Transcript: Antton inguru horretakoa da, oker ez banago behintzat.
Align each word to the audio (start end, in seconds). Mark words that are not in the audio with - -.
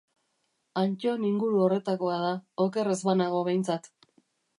Antton 0.83 1.27
inguru 1.31 1.59
horretakoa 1.65 2.15
da, 2.21 2.31
oker 2.65 2.91
ez 2.95 2.99
banago 3.09 3.43
behintzat. 3.49 3.91